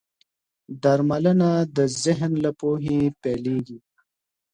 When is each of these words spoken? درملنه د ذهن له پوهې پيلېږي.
درملنه 0.83 1.49
د 1.75 1.77
ذهن 2.03 2.31
له 2.43 2.51
پوهې 2.59 2.99
پيلېږي. 3.21 3.79